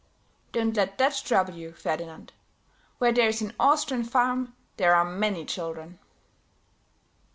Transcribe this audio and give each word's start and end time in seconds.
"Don't 0.51 0.75
let 0.75 0.97
that 0.97 1.21
trouble 1.23 1.53
you, 1.53 1.73
Ferdinand; 1.73 2.33
where 2.97 3.11
there's 3.11 3.39
an 3.43 3.53
Austrian 3.59 4.03
farm 4.03 4.55
there 4.77 4.95
are 4.95 5.05
many 5.05 5.45
children." 5.45 5.99